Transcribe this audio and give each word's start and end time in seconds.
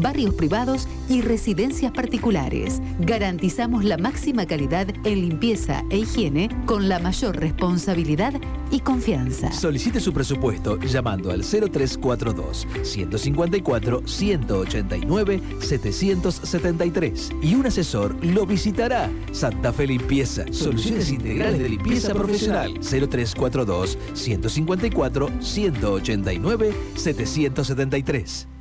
barrios 0.00 0.34
privados 0.34 0.88
y 1.08 1.20
residencias 1.20 1.92
particulares. 1.92 2.80
Garantizamos 3.00 3.84
la 3.84 3.98
máxima 3.98 4.46
calidad 4.46 4.88
en 5.04 5.20
limpieza 5.20 5.84
e 5.90 5.98
higiene 5.98 6.48
con 6.66 6.88
la 6.88 6.98
mayor 6.98 7.36
responsabilidad 7.36 8.34
y 8.70 8.80
confianza. 8.80 9.52
Solicite 9.52 10.00
su 10.00 10.12
presupuesto 10.12 10.78
llamando 10.80 11.30
al 11.30 11.42
0342 11.42 12.66
154 12.82 14.02
189 14.06 15.40
773 15.60 17.30
y 17.42 17.54
un 17.54 17.66
asesor 17.66 18.14
lo 18.24 18.46
visitará. 18.46 19.10
Santa 19.32 19.72
Fe 19.72 19.86
Limpieza, 19.86 20.44
soluciones 20.50 21.10
integrales 21.10 21.60
de 21.60 21.68
limpieza 21.68 22.14
profesional. 22.14 22.74
0342 22.80 23.98
154 24.14 25.28
189 25.40 26.74
773. 26.94 28.57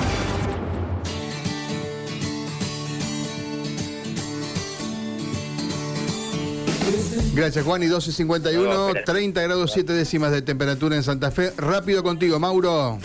Gracias 7.35 7.65
Juan 7.65 7.83
y 7.83 7.87
12.51, 7.87 9.03
30 9.03 9.41
grados 9.41 9.71
7 9.73 9.91
décimas 9.91 10.31
de 10.31 10.41
temperatura 10.41 10.95
en 10.95 11.03
Santa 11.03 11.29
Fe. 11.29 11.51
Rápido 11.57 12.03
contigo, 12.03 12.39
Mauro. 12.39 12.99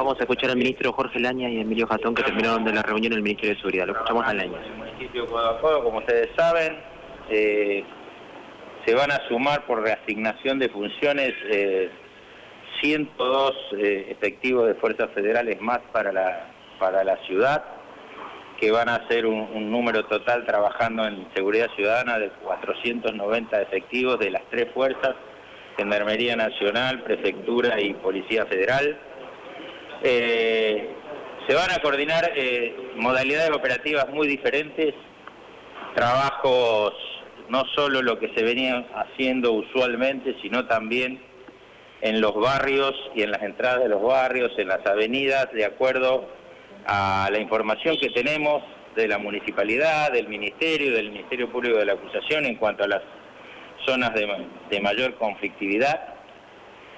Vamos 0.00 0.18
a 0.18 0.22
escuchar 0.22 0.48
al 0.48 0.56
ministro 0.56 0.94
Jorge 0.94 1.20
Laña 1.20 1.50
y 1.50 1.60
Emilio 1.60 1.86
Jatón 1.86 2.14
que 2.14 2.22
terminaron 2.22 2.64
de 2.64 2.72
la 2.72 2.80
reunión 2.80 3.12
el 3.12 3.20
Ministerio 3.20 3.54
de 3.54 3.60
Seguridad. 3.60 3.86
Lo 3.86 3.92
escuchamos 3.92 4.26
al 4.26 4.38
Laña. 4.38 4.58
Como 5.60 5.98
ustedes 5.98 6.30
saben, 6.34 6.78
eh, 7.28 7.84
se 8.86 8.94
van 8.94 9.10
a 9.10 9.20
sumar 9.28 9.66
por 9.66 9.82
reasignación 9.82 10.58
de 10.58 10.70
funciones 10.70 11.34
102 12.80 13.50
eh, 13.52 13.76
eh, 13.76 14.06
efectivos 14.08 14.68
de 14.68 14.74
fuerzas 14.76 15.10
federales 15.10 15.60
más 15.60 15.80
para 15.92 16.12
la, 16.12 16.46
para 16.78 17.04
la 17.04 17.18
ciudad, 17.26 17.62
que 18.58 18.70
van 18.70 18.88
a 18.88 19.06
ser 19.06 19.26
un 19.26 19.70
número 19.70 20.06
total 20.06 20.46
trabajando 20.46 21.04
en 21.04 21.28
seguridad 21.34 21.68
ciudadana 21.76 22.18
de 22.18 22.30
490 22.42 23.60
efectivos 23.60 24.18
de 24.18 24.30
las 24.30 24.44
tres 24.48 24.72
fuerzas, 24.72 25.14
Gendarmería 25.76 26.36
Nacional, 26.36 27.02
Prefectura 27.02 27.78
y 27.78 27.92
Policía 27.92 28.46
Federal 28.46 28.98
eh, 30.02 30.88
se 31.46 31.54
van 31.54 31.70
a 31.70 31.80
coordinar 31.80 32.32
eh, 32.36 32.92
modalidades 32.96 33.50
operativas 33.50 34.08
muy 34.10 34.28
diferentes, 34.28 34.94
trabajos 35.94 36.94
no 37.48 37.64
solo 37.74 38.02
lo 38.02 38.18
que 38.18 38.32
se 38.34 38.44
venía 38.44 38.86
haciendo 38.94 39.52
usualmente, 39.52 40.36
sino 40.40 40.66
también 40.66 41.20
en 42.00 42.20
los 42.20 42.34
barrios 42.34 42.94
y 43.14 43.22
en 43.22 43.32
las 43.32 43.42
entradas 43.42 43.82
de 43.82 43.88
los 43.88 44.02
barrios, 44.02 44.52
en 44.56 44.68
las 44.68 44.86
avenidas, 44.86 45.50
de 45.52 45.64
acuerdo 45.64 46.28
a 46.86 47.28
la 47.30 47.38
información 47.38 47.98
que 47.98 48.10
tenemos 48.10 48.62
de 48.94 49.08
la 49.08 49.18
municipalidad, 49.18 50.12
del 50.12 50.28
ministerio, 50.28 50.94
del 50.94 51.10
Ministerio 51.10 51.50
Público 51.50 51.78
de 51.78 51.84
la 51.84 51.92
Acusación 51.94 52.46
en 52.46 52.56
cuanto 52.56 52.84
a 52.84 52.88
las 52.88 53.02
zonas 53.86 54.12
de, 54.14 54.80
mayor 54.80 55.14
conflictividad. 55.14 56.14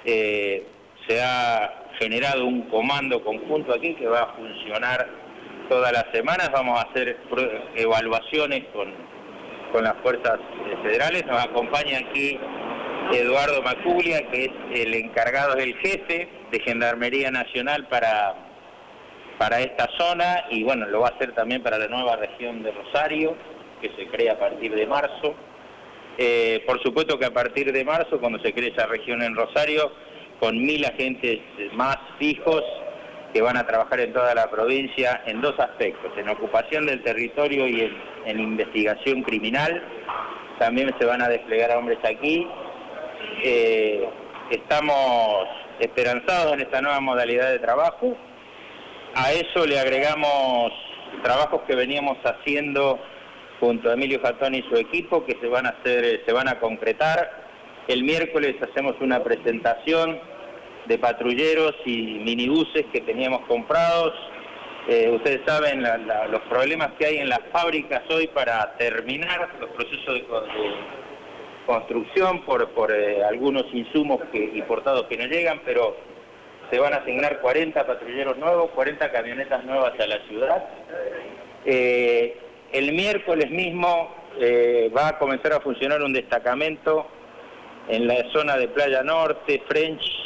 Eh, 0.04 0.66
se 1.06 1.22
ha 1.22 1.81
generado 1.98 2.46
un 2.46 2.62
comando 2.62 3.22
conjunto 3.22 3.72
aquí 3.72 3.94
que 3.94 4.06
va 4.06 4.22
a 4.22 4.34
funcionar 4.34 5.08
todas 5.68 5.92
las 5.92 6.06
semanas. 6.12 6.50
Vamos 6.52 6.78
a 6.78 6.88
hacer 6.88 7.18
evaluaciones 7.74 8.64
con, 8.72 8.92
con 9.72 9.84
las 9.84 9.94
fuerzas 10.02 10.38
federales. 10.82 11.24
Nos 11.26 11.42
acompaña 11.44 11.98
aquí 11.98 12.38
Eduardo 13.12 13.62
Macuglia, 13.62 14.28
que 14.30 14.44
es 14.44 14.50
el 14.74 14.94
encargado, 14.94 15.54
del 15.54 15.76
jefe 15.78 16.28
de 16.50 16.60
Gendarmería 16.60 17.30
Nacional 17.30 17.86
para, 17.88 18.34
para 19.38 19.60
esta 19.60 19.88
zona 19.98 20.44
y 20.50 20.62
bueno, 20.62 20.86
lo 20.86 21.00
va 21.00 21.08
a 21.08 21.10
hacer 21.12 21.32
también 21.32 21.62
para 21.62 21.78
la 21.78 21.88
nueva 21.88 22.16
región 22.16 22.62
de 22.62 22.70
Rosario, 22.70 23.34
que 23.80 23.90
se 23.96 24.06
crea 24.06 24.34
a 24.34 24.38
partir 24.38 24.74
de 24.74 24.86
marzo. 24.86 25.34
Eh, 26.18 26.62
por 26.66 26.82
supuesto 26.82 27.18
que 27.18 27.24
a 27.24 27.32
partir 27.32 27.72
de 27.72 27.84
marzo, 27.84 28.20
cuando 28.20 28.38
se 28.40 28.52
cree 28.52 28.70
esa 28.70 28.86
región 28.86 29.22
en 29.22 29.34
Rosario, 29.34 29.92
con 30.42 30.60
mil 30.60 30.84
agentes 30.84 31.38
más 31.72 31.96
fijos 32.18 32.64
que 33.32 33.40
van 33.40 33.56
a 33.56 33.64
trabajar 33.64 34.00
en 34.00 34.12
toda 34.12 34.34
la 34.34 34.50
provincia 34.50 35.22
en 35.24 35.40
dos 35.40 35.54
aspectos, 35.56 36.10
en 36.18 36.28
ocupación 36.28 36.84
del 36.84 37.00
territorio 37.04 37.68
y 37.68 37.88
en, 38.26 38.40
investigación 38.40 39.22
criminal. 39.22 39.80
También 40.58 40.92
se 40.98 41.06
van 41.06 41.22
a 41.22 41.28
desplegar 41.28 41.76
hombres 41.76 42.00
aquí. 42.02 42.44
Eh, 43.44 44.04
estamos 44.50 45.46
esperanzados 45.78 46.54
en 46.54 46.62
esta 46.62 46.82
nueva 46.82 46.98
modalidad 46.98 47.52
de 47.52 47.60
trabajo. 47.60 48.16
A 49.14 49.30
eso 49.30 49.64
le 49.64 49.78
agregamos 49.78 50.72
trabajos 51.22 51.60
que 51.68 51.76
veníamos 51.76 52.18
haciendo 52.24 52.98
junto 53.60 53.90
a 53.90 53.94
Emilio 53.94 54.20
Jatón 54.20 54.56
y 54.56 54.62
su 54.62 54.74
equipo 54.74 55.24
que 55.24 55.38
se 55.40 55.46
van 55.46 55.66
a 55.66 55.68
hacer, 55.68 56.24
se 56.26 56.32
van 56.32 56.48
a 56.48 56.58
concretar. 56.58 57.30
El 57.86 58.02
miércoles 58.02 58.56
hacemos 58.60 58.96
una 59.00 59.22
presentación 59.22 60.31
de 60.86 60.98
patrulleros 60.98 61.74
y 61.84 62.18
minibuses 62.24 62.84
que 62.92 63.00
teníamos 63.00 63.42
comprados. 63.46 64.12
Eh, 64.88 65.10
ustedes 65.10 65.40
saben 65.46 65.82
los 66.30 66.40
problemas 66.42 66.92
que 66.98 67.06
hay 67.06 67.18
en 67.18 67.28
las 67.28 67.40
fábricas 67.52 68.02
hoy 68.10 68.26
para 68.28 68.74
terminar 68.76 69.48
los 69.60 69.70
procesos 69.70 70.14
de, 70.14 70.24
construcción 71.66 72.40
por, 72.44 72.68
por 72.70 72.90
eh, 72.90 73.22
algunos 73.22 73.64
insumos 73.72 74.20
que, 74.32 74.38
importados 74.54 75.04
que 75.04 75.16
no 75.16 75.26
llegan, 75.26 75.60
pero 75.64 75.96
se 76.70 76.80
van 76.80 76.92
a 76.94 76.96
asignar 76.96 77.40
40 77.40 77.86
patrulleros 77.86 78.36
nuevos, 78.38 78.70
40 78.72 79.12
camionetas 79.12 79.64
nuevas 79.64 79.92
a 80.00 80.06
la 80.06 80.18
ciudad. 80.26 80.64
Eh, 81.64 82.36
el 82.72 82.92
miércoles 82.92 83.50
mismo 83.50 84.16
va 84.96 85.08
a 85.08 85.18
comenzar 85.18 85.52
a 85.52 85.60
funcionar 85.60 86.02
un 86.02 86.14
destacamento 86.14 87.06
en 87.88 88.06
la 88.06 88.30
zona 88.32 88.56
de 88.56 88.68
Playa 88.68 89.02
Norte, 89.02 89.62
French, 89.68 90.21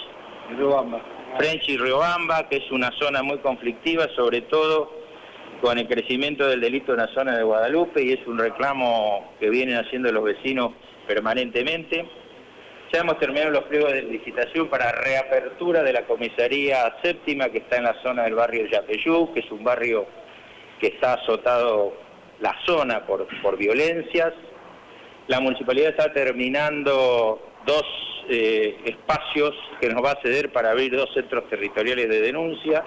French 1.39 1.69
y 1.69 1.77
Riobamba, 1.77 2.49
que 2.49 2.57
es 2.57 2.71
una 2.71 2.91
zona 2.99 3.23
muy 3.23 3.39
conflictiva, 3.39 4.07
sobre 4.15 4.43
todo 4.43 4.91
con 5.61 5.79
el 5.79 5.89
crecimiento 5.89 6.47
del 6.47 6.61
delito 6.61 6.93
en 6.93 6.99
la 6.99 7.09
zona 7.15 7.37
de 7.37 7.43
Guadalupe 7.43 8.03
y 8.03 8.13
es 8.13 8.27
un 8.27 8.39
reclamo 8.39 9.33
que 9.41 9.51
vienen 9.51 9.77
haciendo 9.77 10.13
los 10.13 10.25
vecinos 10.25 10.73
permanentemente. 11.07 12.07
Ya 12.93 13.01
hemos 13.01 13.19
terminado 13.19 13.51
los 13.51 13.65
pliegos 13.65 13.93
de 13.93 14.03
licitación 14.03 14.69
para 14.69 14.93
reapertura 14.93 15.83
de 15.83 15.93
la 15.93 16.03
comisaría 16.07 16.97
séptima 17.03 17.49
que 17.49 17.59
está 17.59 17.79
en 17.79 17.85
la 17.85 18.01
zona 18.03 18.25
del 18.25 18.35
barrio 18.35 18.67
Yapeyú, 18.67 19.33
que 19.33 19.41
es 19.41 19.51
un 19.51 19.65
barrio 19.65 20.07
que 20.81 20.89
está 20.89 21.15
azotado 21.15 21.95
la 22.41 22.55
zona 22.65 23.05
por, 23.05 23.27
por 23.43 23.57
violencias. 23.57 24.33
La 25.27 25.41
municipalidad 25.41 25.91
está 25.91 26.13
terminando 26.13 27.41
dos 27.67 28.16
eh, 28.29 28.77
espacios 28.85 29.55
que 29.81 29.89
nos 29.89 30.05
va 30.05 30.13
a 30.13 30.23
ceder 30.23 30.53
para 30.53 30.71
abrir 30.71 30.97
dos 30.97 31.13
centros 31.15 31.49
territoriales 31.49 32.09
de 32.09 32.21
denuncia. 32.21 32.85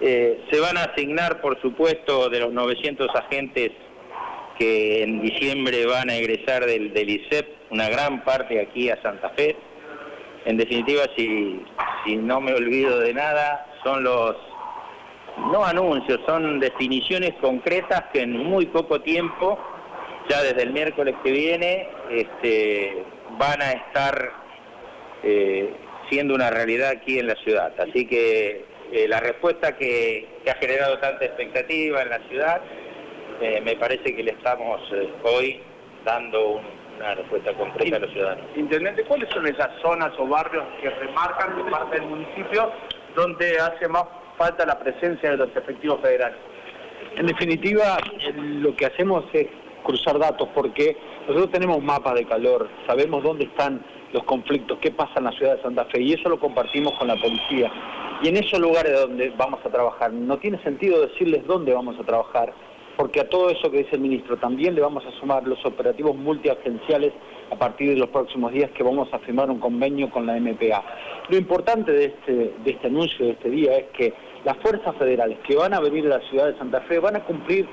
Eh, 0.00 0.44
se 0.50 0.60
van 0.60 0.76
a 0.76 0.84
asignar, 0.84 1.40
por 1.40 1.60
supuesto, 1.60 2.28
de 2.28 2.40
los 2.40 2.52
900 2.52 3.08
agentes 3.14 3.72
que 4.58 5.02
en 5.02 5.22
diciembre 5.22 5.86
van 5.86 6.10
a 6.10 6.16
egresar 6.16 6.66
del, 6.66 6.92
del 6.92 7.10
ICEP, 7.10 7.46
una 7.70 7.88
gran 7.88 8.24
parte 8.24 8.60
aquí 8.60 8.90
a 8.90 9.00
Santa 9.02 9.30
Fe. 9.30 9.56
En 10.44 10.56
definitiva, 10.56 11.02
si, 11.16 11.62
si 12.04 12.16
no 12.16 12.40
me 12.40 12.52
olvido 12.52 12.98
de 12.98 13.12
nada, 13.12 13.66
son 13.84 14.02
los, 14.02 14.36
no 15.52 15.64
anuncios, 15.64 16.20
son 16.26 16.60
definiciones 16.60 17.32
concretas 17.40 18.04
que 18.12 18.22
en 18.22 18.36
muy 18.36 18.66
poco 18.66 19.00
tiempo, 19.00 19.58
ya 20.28 20.42
desde 20.42 20.62
el 20.62 20.72
miércoles 20.72 21.14
que 21.22 21.30
viene, 21.30 21.88
este, 22.10 23.04
van 23.38 23.62
a 23.62 23.72
estar 23.72 24.32
eh, 25.22 25.74
siendo 26.08 26.34
una 26.34 26.50
realidad 26.50 26.90
aquí 26.90 27.18
en 27.18 27.26
la 27.26 27.34
ciudad. 27.36 27.72
Así 27.78 28.06
que 28.06 28.64
eh, 28.92 29.06
la 29.08 29.20
respuesta 29.20 29.76
que, 29.76 30.28
ha 30.50 30.54
generado 30.54 30.98
tanta 30.98 31.24
expectativa 31.24 32.02
en 32.02 32.08
la 32.10 32.18
ciudad, 32.28 32.60
eh, 33.40 33.60
me 33.62 33.76
parece 33.76 34.14
que 34.14 34.22
le 34.22 34.32
estamos 34.32 34.80
hoy 35.22 35.60
dando 36.04 36.60
una 36.98 37.14
respuesta 37.14 37.52
concreta 37.54 37.96
a 37.96 38.00
los 38.00 38.10
ciudadanos. 38.10 38.44
Intendente, 38.56 39.04
¿cuáles 39.04 39.28
son 39.30 39.46
esas 39.46 39.70
zonas 39.80 40.12
o 40.18 40.26
barrios 40.26 40.64
que 40.82 40.90
remarcan 40.90 41.56
de 41.56 41.70
parte 41.70 42.00
del 42.00 42.08
municipio 42.08 42.72
donde 43.14 43.58
hace 43.58 43.88
más 43.88 44.04
falta 44.36 44.66
la 44.66 44.78
presencia 44.78 45.30
de 45.30 45.36
los 45.36 45.56
efectivos 45.56 46.00
federales? 46.00 46.38
En 47.16 47.26
definitiva, 47.26 47.98
lo 48.34 48.74
que 48.76 48.86
hacemos 48.86 49.24
es 49.32 49.46
cruzar 49.82 50.18
datos 50.18 50.48
porque 50.54 50.96
nosotros 51.26 51.50
tenemos 51.50 51.82
mapas 51.82 52.14
de 52.14 52.24
calor, 52.24 52.68
sabemos 52.86 53.22
dónde 53.22 53.44
están 53.44 53.84
los 54.12 54.24
conflictos, 54.24 54.78
qué 54.80 54.90
pasa 54.90 55.12
en 55.16 55.24
la 55.24 55.32
ciudad 55.32 55.56
de 55.56 55.62
Santa 55.62 55.84
Fe 55.86 56.00
y 56.00 56.12
eso 56.14 56.28
lo 56.28 56.40
compartimos 56.40 56.92
con 56.98 57.08
la 57.08 57.16
policía. 57.16 57.70
Y 58.22 58.28
en 58.28 58.36
esos 58.36 58.58
lugares 58.58 59.00
donde 59.00 59.30
vamos 59.30 59.60
a 59.64 59.70
trabajar, 59.70 60.12
no 60.12 60.38
tiene 60.38 60.62
sentido 60.62 61.00
decirles 61.00 61.46
dónde 61.46 61.72
vamos 61.72 61.98
a 61.98 62.04
trabajar, 62.04 62.52
porque 62.96 63.20
a 63.20 63.28
todo 63.28 63.48
eso 63.50 63.70
que 63.70 63.78
dice 63.78 63.96
el 63.96 64.00
ministro 64.00 64.36
también 64.36 64.74
le 64.74 64.80
vamos 64.80 65.04
a 65.06 65.20
sumar 65.20 65.46
los 65.46 65.64
operativos 65.64 66.14
multiagenciales 66.16 67.12
a 67.50 67.56
partir 67.56 67.90
de 67.90 67.96
los 67.96 68.08
próximos 68.10 68.52
días 68.52 68.70
que 68.72 68.82
vamos 68.82 69.08
a 69.12 69.18
firmar 69.20 69.50
un 69.50 69.58
convenio 69.58 70.10
con 70.10 70.26
la 70.26 70.38
MPA. 70.38 70.84
Lo 71.28 71.36
importante 71.36 71.92
de 71.92 72.04
este, 72.06 72.54
de 72.62 72.70
este 72.70 72.86
anuncio 72.88 73.26
de 73.26 73.32
este 73.32 73.50
día 73.50 73.76
es 73.78 73.86
que 73.96 74.12
las 74.44 74.56
fuerzas 74.58 74.94
federales 74.96 75.38
que 75.46 75.56
van 75.56 75.74
a 75.74 75.80
venir 75.80 76.06
a 76.06 76.18
la 76.18 76.28
ciudad 76.28 76.46
de 76.46 76.58
Santa 76.58 76.80
Fe 76.82 76.98
van 76.98 77.16
a 77.16 77.24
cumplir 77.24 77.66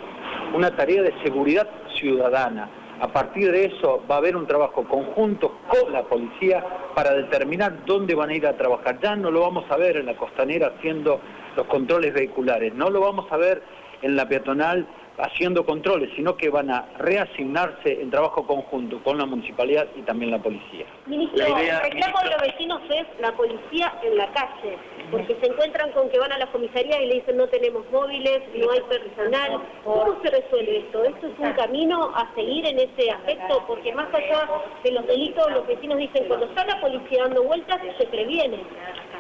una 0.57 0.75
tarea 0.75 1.03
de 1.03 1.13
seguridad 1.23 1.67
ciudadana. 1.99 2.67
A 2.99 3.07
partir 3.09 3.51
de 3.51 3.65
eso 3.65 4.03
va 4.09 4.15
a 4.15 4.17
haber 4.17 4.35
un 4.35 4.47
trabajo 4.47 4.83
conjunto 4.85 5.59
con 5.67 5.93
la 5.93 6.01
policía 6.01 6.65
para 6.95 7.13
determinar 7.13 7.85
dónde 7.85 8.15
van 8.15 8.31
a 8.31 8.33
ir 8.33 8.47
a 8.47 8.57
trabajar. 8.57 8.99
Ya 8.99 9.15
no 9.15 9.29
lo 9.29 9.41
vamos 9.41 9.65
a 9.69 9.77
ver 9.77 9.97
en 9.97 10.07
la 10.07 10.17
costanera 10.17 10.73
haciendo 10.75 11.21
los 11.55 11.67
controles 11.67 12.11
vehiculares, 12.11 12.73
no 12.73 12.89
lo 12.89 13.01
vamos 13.01 13.31
a 13.31 13.37
ver 13.37 13.61
en 14.01 14.15
la 14.15 14.27
peatonal 14.27 14.87
haciendo 15.17 15.65
controles, 15.65 16.11
sino 16.15 16.37
que 16.37 16.49
van 16.49 16.69
a 16.69 16.85
reasignarse 16.99 18.01
en 18.01 18.11
trabajo 18.11 18.45
conjunto 18.45 19.01
con 19.03 19.17
la 19.17 19.25
municipalidad 19.25 19.87
y 19.95 20.01
también 20.03 20.31
la 20.31 20.39
policía. 20.39 20.85
Ministro, 21.07 21.45
el 21.45 21.81
reclamo 21.81 22.19
de 22.23 22.29
los 22.29 22.41
vecinos 22.41 22.81
es 22.89 23.05
la 23.19 23.31
policía 23.35 23.93
en 24.03 24.15
la 24.15 24.31
calle, 24.31 24.77
porque 25.09 25.35
se 25.41 25.47
encuentran 25.47 25.91
con 25.93 26.09
que 26.09 26.19
van 26.19 26.31
a 26.31 26.37
la 26.37 26.47
comisaría 26.51 27.01
y 27.01 27.07
le 27.07 27.15
dicen 27.15 27.37
no 27.37 27.47
tenemos 27.47 27.89
móviles, 27.91 28.41
no 28.55 28.71
hay 28.71 28.81
personal. 28.81 29.61
¿Cómo 29.83 30.21
se 30.21 30.29
resuelve 30.29 30.77
esto? 30.79 31.03
¿Esto 31.03 31.27
es 31.27 31.39
un 31.39 31.53
camino 31.53 32.11
a 32.15 32.33
seguir 32.35 32.67
en 32.67 32.79
ese 32.79 33.09
aspecto? 33.09 33.63
Porque 33.67 33.93
más 33.93 34.13
allá 34.13 34.47
de 34.83 34.91
los 34.91 35.07
delitos, 35.07 35.51
los 35.51 35.65
vecinos 35.65 35.97
dicen 35.97 36.25
cuando 36.27 36.45
está 36.45 36.63
la 36.65 36.79
policía 36.79 37.23
dando 37.23 37.43
vueltas, 37.43 37.79
se 37.97 38.05
previene. 38.05 38.59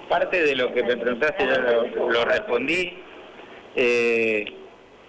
Parte 0.09 0.43
de 0.43 0.55
lo 0.55 0.71
que 0.73 0.83
me 0.83 0.95
preguntaste 0.95 1.45
ya 1.45 1.57
lo, 1.57 2.25
respondí. 2.25 2.97
Eh, 3.75 4.56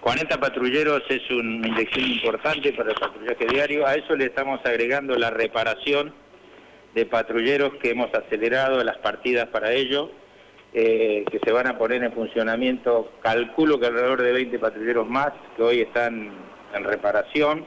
40 0.09 0.41
patrulleros 0.41 1.03
es 1.11 1.21
una 1.31 1.69
inyección 1.69 2.07
importante 2.07 2.73
para 2.73 2.93
el 2.93 2.95
patrullaje 2.95 3.45
diario. 3.45 3.87
A 3.87 3.93
eso 3.93 4.17
le 4.17 4.25
estamos 4.25 4.59
agregando 4.65 5.15
la 5.19 5.29
reparación 5.29 6.15
de 6.95 7.05
patrulleros 7.05 7.75
que 7.75 7.91
hemos 7.91 8.09
acelerado 8.15 8.83
las 8.83 8.97
partidas 8.97 9.49
para 9.49 9.71
ello, 9.73 10.11
eh, 10.73 11.27
que 11.31 11.39
se 11.45 11.53
van 11.53 11.67
a 11.67 11.77
poner 11.77 12.03
en 12.03 12.15
funcionamiento, 12.15 13.13
calculo 13.21 13.79
que 13.79 13.85
alrededor 13.85 14.23
de 14.23 14.33
20 14.33 14.59
patrulleros 14.59 15.07
más 15.07 15.31
que 15.59 15.63
hoy 15.63 15.81
están 15.83 16.31
en 16.73 16.85
reparación. 16.85 17.67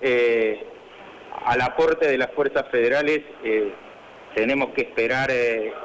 Eh, 0.00 0.64
al 1.44 1.60
aporte 1.60 2.08
de 2.08 2.16
las 2.16 2.32
fuerzas 2.32 2.64
federales 2.70 3.20
eh, 3.44 3.74
tenemos 4.34 4.70
que 4.70 4.80
esperar 4.84 5.30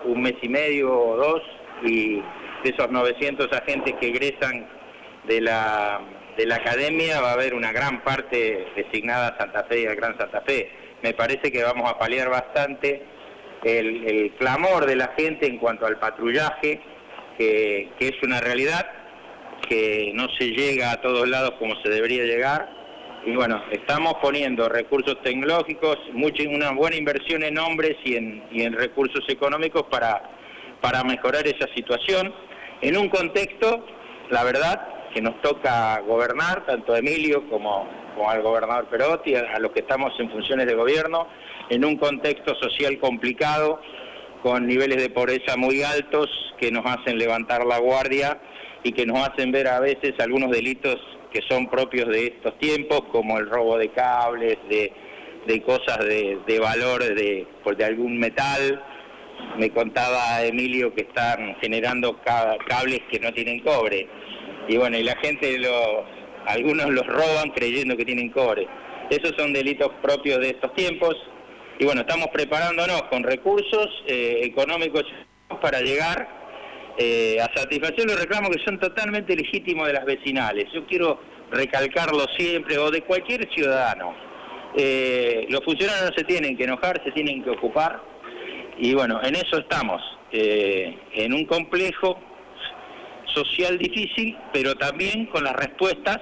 un 0.06 0.22
mes 0.22 0.36
y 0.42 0.48
medio 0.48 0.98
o 0.98 1.18
dos 1.18 1.42
y 1.84 2.22
de 2.64 2.70
esos 2.70 2.90
900 2.90 3.52
agentes 3.52 3.96
que 4.00 4.08
egresan 4.08 4.66
de 5.26 5.42
la, 5.42 6.02
de 6.38 6.46
la 6.46 6.56
academia 6.56 7.22
va 7.22 7.32
a 7.32 7.34
haber 7.34 7.54
una 7.54 7.72
gran 7.72 8.04
parte 8.04 8.68
designada 8.76 9.30
a 9.30 9.38
Santa 9.38 9.64
Fe 9.66 9.82
y 9.82 9.86
al 9.86 9.96
Gran 9.96 10.18
Santa 10.18 10.42
Fe. 10.42 10.70
Me 11.02 11.14
parece 11.14 11.52
que 11.52 11.64
vamos 11.64 11.90
a 11.90 11.98
paliar 11.98 12.30
bastante 12.30 13.04
el, 13.64 14.34
clamor 14.38 14.86
de 14.86 14.96
la 14.96 15.14
gente 15.18 15.48
en 15.48 15.58
cuanto 15.58 15.86
al 15.86 16.00
patrullaje, 16.00 16.82
que, 17.38 17.90
que 17.98 18.08
es 18.10 18.24
una 18.24 18.40
realidad, 18.40 18.86
que 19.68 20.12
no 20.14 20.28
se 20.38 20.52
llega 20.52 20.92
a 20.92 21.02
todos 21.02 21.28
lados 21.28 21.54
como 21.60 21.76
se 21.82 21.90
debería 21.90 22.24
llegar. 22.24 22.70
Y 23.26 23.36
bueno, 23.36 23.64
estamos 23.72 24.16
poniendo 24.22 24.68
recursos 24.68 25.22
tecnológicos, 25.24 25.98
mucha, 26.12 26.44
una 26.50 26.72
buena 26.72 26.98
inversión 26.98 27.44
en 27.44 27.58
hombres 27.58 27.96
y 28.04 28.16
en, 28.16 28.44
y 28.52 28.64
en 28.64 28.74
recursos 28.74 29.24
económicos 29.30 29.84
para, 29.84 30.30
para 30.82 31.04
mejorar 31.06 31.48
esa 31.48 31.68
situación, 31.74 32.34
en 32.82 32.98
un 32.98 33.08
contexto, 33.08 33.86
la 34.30 34.44
verdad, 34.44 34.93
que 35.14 35.22
nos 35.22 35.40
toca 35.42 36.00
gobernar, 36.00 36.66
tanto 36.66 36.94
a 36.94 37.00
Emilio 37.00 37.48
como, 37.50 37.88
al 38.28 38.42
gobernador 38.42 38.88
Perotti, 38.88 39.36
a, 39.36 39.60
los 39.60 39.72
que 39.72 39.82
estamos 39.82 40.12
en 40.20 40.30
funciones 40.32 40.66
de 40.66 40.74
gobierno, 40.74 41.28
en 41.70 41.86
un 41.86 41.98
contexto 41.98 42.56
social 42.56 42.98
complicado, 43.00 43.80
con 44.42 44.68
niveles 44.68 45.02
de 45.02 45.10
pobreza 45.10 45.56
muy 45.56 45.84
altos 45.84 46.30
que 46.60 46.72
nos 46.72 46.86
hacen 46.86 47.18
levantar 47.18 47.66
la 47.66 47.78
guardia 47.78 48.42
y 48.84 48.92
que 48.92 49.06
nos 49.06 49.26
hacen 49.26 49.52
ver 49.52 49.68
a 49.68 49.80
veces 49.80 50.14
algunos 50.20 50.52
delitos 50.52 50.98
que 51.32 51.42
son 51.48 51.68
propios 51.68 52.10
de 52.10 52.28
estos 52.28 52.58
tiempos, 52.60 53.04
como 53.12 53.38
el 53.38 53.50
robo 53.50 53.78
de 53.78 53.90
cables, 53.90 54.58
de, 54.68 55.62
cosas 55.64 56.00
de, 56.00 56.40
de 56.46 56.60
valor 56.60 57.04
de, 57.04 57.48
de 57.78 57.86
algún 57.86 58.20
metal. 58.20 58.84
Me 59.58 59.70
contaba 59.70 60.44
Emilio 60.44 60.94
que 60.94 61.02
están 61.02 61.56
generando 61.62 62.20
cables 62.22 63.02
que 63.10 63.20
no 63.20 63.32
tienen 63.34 63.60
cobre 63.62 64.08
y 64.68 64.78
bueno, 64.78 64.98
y 64.98 65.04
la 65.04 65.16
gente, 65.18 65.58
lo, 65.60 66.06
algunos 66.46 66.90
los 66.90 67.06
roban 67.06 67.50
creyendo 67.52 67.96
que 67.98 68.06
tienen 68.06 68.30
cobre. 68.30 68.68
Esos 69.10 69.34
son 69.38 69.54
delitos 69.54 69.92
propios 70.02 70.40
de 70.40 70.50
estos 70.50 70.74
tiempos 70.76 71.16
y 71.80 71.86
bueno, 71.86 72.02
estamos 72.02 72.28
preparándonos 72.32 73.04
con 73.04 73.24
recursos 73.24 73.90
eh, 74.08 74.42
económicos 74.44 75.04
para 75.62 75.82
llegar 75.82 76.28
eh, 76.98 77.38
a 77.42 77.52
satisfacer 77.58 78.06
los 78.06 78.20
reclamos 78.20 78.52
que 78.52 78.64
son 78.64 78.80
totalmente 78.80 79.36
legítimos 79.36 79.88
de 79.88 79.94
las 79.94 80.06
vecinales. 80.06 80.66
Yo 80.74 80.86
quiero 80.86 81.20
recalcarlo 81.52 82.26
siempre, 82.38 82.78
o 82.78 82.92
de 82.92 83.02
cualquier 83.02 83.52
ciudadano. 83.54 84.16
Eh, 84.76 85.46
los 85.50 85.64
funcionarios 85.64 86.12
no 86.12 86.16
se 86.16 86.24
tienen 86.24 86.58
que 86.58 86.64
enojar, 86.64 87.02
se 87.04 87.12
tienen 87.12 87.44
que 87.44 87.50
ocupar. 87.50 88.02
Y 88.78 88.94
bueno, 88.94 89.20
en 89.24 89.36
eso 89.36 89.58
estamos, 89.60 90.02
en 90.32 91.32
un 91.32 91.46
complejo 91.46 92.18
social 93.34 93.78
difícil, 93.78 94.38
pero 94.52 94.76
también 94.76 95.26
con 95.28 95.44
las 95.44 95.54
respuestas 95.56 96.20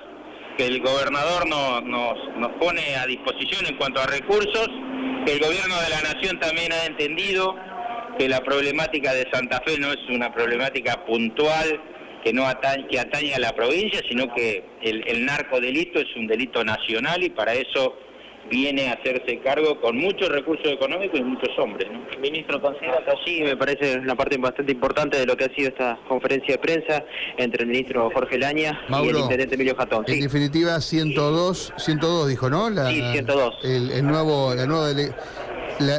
que 0.58 0.68
el 0.68 0.82
gobernador 0.82 1.48
nos, 1.48 2.54
pone 2.60 2.96
a 2.96 3.06
disposición 3.06 3.66
en 3.68 3.78
cuanto 3.78 4.02
a 4.02 4.06
recursos, 4.06 4.68
que 5.26 5.34
el 5.34 5.40
gobierno 5.40 5.80
de 5.82 5.90
la 5.90 6.02
nación 6.14 6.40
también 6.40 6.72
ha 6.74 6.86
entendido 6.86 7.56
que 8.18 8.28
la 8.28 8.42
problemática 8.42 9.14
de 9.14 9.28
Santa 9.32 9.62
Fe 9.66 9.78
no 9.80 9.92
es 9.92 10.00
una 10.10 10.34
problemática 10.34 11.06
puntual 11.06 11.82
que 12.24 12.34
no 12.34 12.46
atañe, 12.46 13.00
atañe 13.00 13.34
a 13.34 13.40
la 13.40 13.54
provincia, 13.54 14.02
sino 14.08 14.34
que 14.34 14.64
el, 14.82 15.08
el 15.08 15.26
narcodelito 15.26 16.00
es 16.00 16.16
un 16.16 16.28
delito 16.28 16.64
nacional 16.64 17.24
y 17.24 17.30
para 17.30 17.54
eso 17.54 17.98
viene 18.50 18.90
a 18.90 18.94
hacerse 18.94 19.40
cargo 19.40 19.80
con 19.80 19.98
muchos 19.98 20.30
recursos 20.30 20.68
económicos 20.68 21.20
y 21.20 21.24
muchos 21.24 21.50
hombres. 21.58 21.90
¿no? 21.92 22.00
Ministro, 22.20 22.62
considera 22.62 23.04
que 23.04 23.12
allí 23.12 23.44
me 23.44 23.56
parece 23.56 23.98
una 23.98 24.16
parte 24.16 24.38
bastante 24.38 24.72
importante 24.72 25.18
de 25.18 25.26
lo 25.26 25.38
que 25.38 25.46
ha 25.46 25.56
sido 25.56 25.70
esta 25.70 26.00
conferencia 26.08 26.56
de 26.56 26.60
prensa 26.60 27.06
entre 27.38 27.64
el 27.64 27.70
ministro 27.70 28.10
Jorge 28.14 28.38
Laña 28.38 28.82
y 28.90 29.10
el 29.10 29.18
intendente 29.18 29.56
Emilio 29.56 29.76
Jatón. 29.76 30.06
En 30.08 30.22
definitiva, 30.22 30.80
102, 30.80 31.74
102 31.78 32.28
dijo, 32.28 32.50
¿no? 32.50 32.70
sí, 32.90 33.02
102. 33.14 33.54
El, 33.64 34.06
nuevo, 34.06 34.54
la 34.56 34.66
nueva 34.66 34.92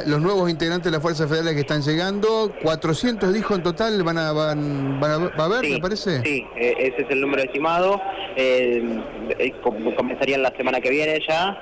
los 0.05 0.21
nuevos 0.21 0.49
integrantes 0.49 0.85
de 0.85 0.91
las 0.91 1.01
fuerzas 1.01 1.27
federales 1.27 1.55
que 1.55 1.61
están 1.61 1.81
llegando, 1.81 2.53
400 2.61 3.33
dijo 3.33 3.55
en 3.55 3.63
total, 3.63 4.01
van 4.03 4.17
a, 4.17 4.31
van, 4.31 4.99
van 4.99 5.11
a, 5.11 5.17
va 5.17 5.43
a 5.43 5.45
haber, 5.45 5.69
me 5.69 5.79
parece. 5.79 6.21
Sí, 6.23 6.45
eh, 6.55 6.75
ese 6.79 7.01
es 7.01 7.09
el 7.09 7.21
número 7.21 7.43
estimado. 7.43 8.01
Eh, 8.35 9.01
eh 9.39 9.53
comenzarían 9.61 10.41
la 10.41 10.53
semana 10.55 10.79
que 10.79 10.89
viene 10.89 11.19
ya 11.27 11.57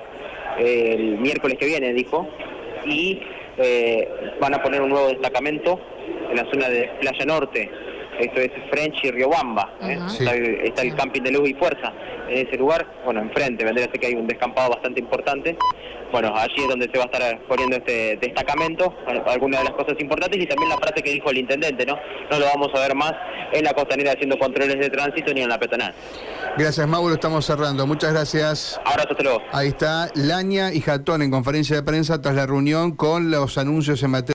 el 0.60 1.18
miércoles 1.18 1.58
que 1.58 1.66
viene, 1.66 1.94
dijo, 1.94 2.28
y 2.86 3.22
eh, 3.58 4.08
van 4.40 4.54
a 4.54 4.62
poner 4.62 4.82
un 4.82 4.90
nuevo 4.90 5.08
destacamento 5.10 5.80
en 6.30 6.36
la 6.36 6.50
zona 6.52 6.70
de 6.70 6.90
Playa 7.00 7.26
Norte, 7.26 7.70
esto 8.20 8.40
es 8.42 8.52
French 8.70 9.04
y 9.04 9.12
Riobamba, 9.12 9.74
¿eh? 9.82 9.98
está, 10.64 10.82
el 10.84 10.96
camping 10.96 11.22
de 11.22 11.32
luz 11.32 11.50
y 11.50 11.54
fuerza 11.54 11.94
en 12.30 12.48
ese 12.48 12.58
lugar, 12.58 12.86
bueno, 13.04 13.22
enfrente, 13.22 13.64
vendría 13.64 13.88
a 13.88 13.92
ser 13.92 14.00
que 14.00 14.08
hay 14.08 14.16
un 14.16 14.28
descampado 14.28 14.72
bastante 14.72 15.00
importante, 15.00 15.58
bueno, 16.12 16.34
allí 16.36 16.56
es 16.58 16.68
donde 16.68 16.90
se 16.92 16.98
va 16.98 17.06
a 17.06 17.08
estar 17.08 17.48
poniendo 17.48 17.78
este 17.78 18.18
destacamento, 18.18 18.94
algunas 19.28 19.62
de 19.62 19.70
las 19.70 19.74
cosas 19.76 20.00
importantes 20.00 20.42
y 20.42 20.48
también 20.48 20.70
la 20.70 20.78
frase 20.78 21.02
que 21.02 21.12
dijo 21.12 21.30
el 21.30 21.38
intendente, 21.38 21.86
¿no? 21.86 21.98
No 22.30 22.40
lo 22.40 22.46
vamos 22.46 22.70
a 22.74 22.80
ver 22.80 22.96
más 22.96 23.14
en 23.54 23.64
la 23.64 23.74
costanera 23.74 24.14
haciendo 24.14 24.38
controles 24.38 24.80
de 24.80 24.90
tránsito 24.90 25.34
ni 25.34 25.42
en 25.42 25.50
la 25.50 25.60
peatonal. 25.60 25.94
Gracias, 26.58 26.88
Mauro, 26.88 27.14
estamos 27.14 27.46
cerrando. 27.46 27.86
Muchas 27.86 28.14
gracias. 28.14 28.80
Abrazo, 28.86 29.10
hasta 29.12 29.24
luego. 29.24 29.42
Ahí 29.52 29.68
está 29.70 30.10
Laña 30.16 30.74
y 30.74 30.82
Jatón 30.82 31.22
en 31.22 31.32
conferencia 31.32 31.76
de 31.76 31.84
prensa 31.84 32.22
tras 32.22 32.36
la 32.36 32.46
reunión 32.46 32.96
con 32.96 33.32
los 33.32 33.58
anuncios 33.58 34.02
en 34.04 34.12
materia 34.12 34.22